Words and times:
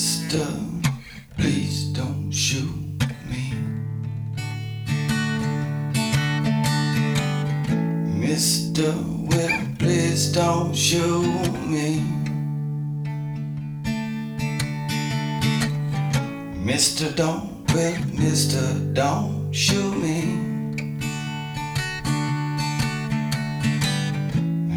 sister, 0.00 0.48
please 1.36 1.92
don't 1.92 2.32
shoot. 2.32 2.72
me, 3.28 3.52
Mr. 8.24 8.88
Well, 9.30 9.60
please 9.78 10.32
don't 10.32 10.74
shoot 10.74 11.52
me. 11.68 12.02
Mr. 16.64 17.14
Don't, 17.14 17.70
well, 17.74 17.94
Mr. 18.24 18.94
Don't 18.94 19.52
shoot 19.52 19.94
me. 20.04 20.18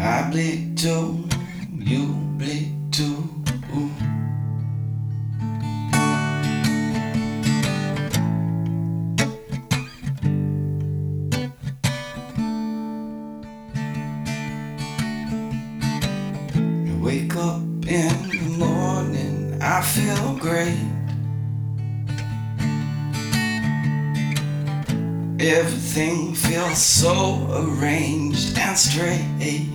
I 0.00 0.30
bleed 0.30 0.78
too, 0.78 1.28
you 1.74 2.04
bleed. 2.38 2.67
Up 17.38 17.60
in 17.86 18.28
the 18.28 18.40
morning, 18.58 19.58
I 19.62 19.80
feel 19.80 20.36
great. 20.38 20.78
Everything 25.40 26.34
feels 26.34 26.82
so 26.82 27.46
arranged 27.52 28.58
and 28.58 28.76
straight. 28.76 29.68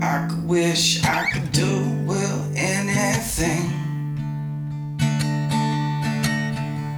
I 0.00 0.28
could 0.28 0.46
wish 0.46 1.02
I 1.04 1.28
could 1.32 1.50
do 1.50 2.04
well 2.06 2.40
anything 2.54 3.72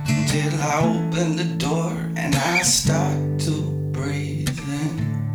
until 0.07 0.61
I 0.61 0.81
open 0.85 1.37
the 1.37 1.51
door 1.57 1.93
and 2.17 2.35
I 2.37 2.63
start 2.63 3.41
to 3.41 3.63
breathe 3.93 4.59
in. 4.69 5.30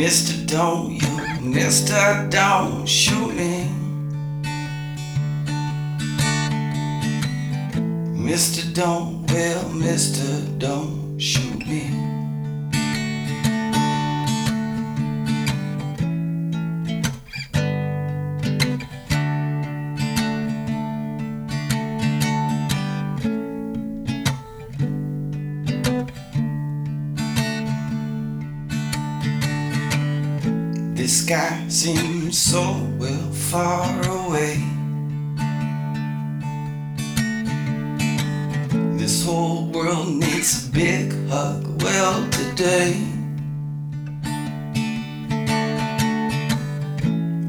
Mister, 0.00 0.46
don't 0.46 0.92
you, 0.92 1.42
Mister, 1.42 2.26
don't 2.30 2.86
shoot 2.86 3.34
me. 3.34 3.68
Mister, 8.14 8.72
don't, 8.72 9.30
well, 9.30 9.68
Mister, 9.68 10.40
don't 10.56 11.18
shoot 11.18 11.66
me. 11.66 11.90
Sky 31.10 31.64
seems 31.68 32.38
so 32.38 32.62
well 32.96 33.32
far 33.32 33.90
away. 34.06 34.62
This 38.96 39.24
whole 39.26 39.66
world 39.66 40.08
needs 40.08 40.68
a 40.68 40.70
big 40.70 41.12
hug, 41.28 41.82
well, 41.82 42.30
today. 42.30 42.94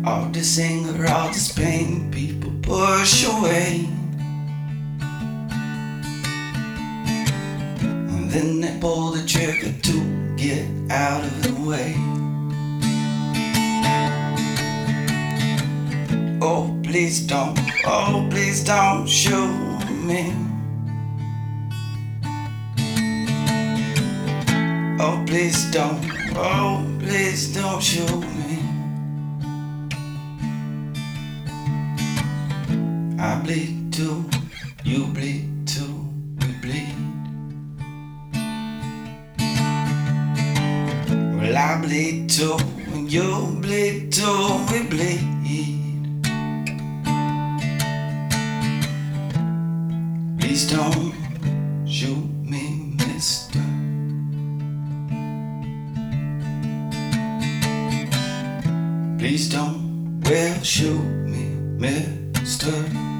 All 0.05 0.25
this 0.31 0.57
anger, 0.57 1.05
all 1.07 1.27
this 1.27 1.51
pain, 1.51 2.11
people 2.11 2.51
push 2.63 3.27
away. 3.27 3.87
And 8.09 8.31
then 8.31 8.61
they 8.61 8.75
pull 8.81 9.11
the 9.11 9.23
trigger 9.27 9.71
to 9.71 10.35
get 10.35 10.65
out 10.89 11.23
of 11.23 11.43
the 11.43 11.53
way. 11.69 11.95
Oh, 16.43 16.75
please 16.81 17.27
don't, 17.27 17.55
oh, 17.85 18.27
please 18.31 18.63
don't 18.63 19.05
shoot 19.07 19.85
me. 19.91 20.33
Oh, 24.99 25.23
please 25.27 25.69
don't, 25.69 26.01
oh, 26.35 26.83
please 26.97 27.53
don't 27.53 27.79
shoot 27.79 28.21
me. 28.39 28.57
I 33.19 33.39
bleed 33.43 33.93
too, 33.93 34.27
you 34.83 35.05
bleed 35.13 35.67
too, 35.67 36.09
we 36.39 36.47
bleed. 36.63 36.95
Well, 41.37 41.55
I 41.55 41.79
bleed 41.83 42.31
too, 42.31 42.57
you 42.95 43.59
bleed 43.61 44.11
too, 44.11 44.65
we 44.71 44.81
bleed. 44.87 45.80
Please 50.51 50.69
don't 50.69 51.87
shoot 51.87 52.27
me, 52.43 52.93
mister. 52.97 53.59
Please 59.17 59.49
don't, 59.49 60.19
well, 60.25 60.61
shoot 60.61 60.99
me, 60.99 61.45
mister. 61.79 63.10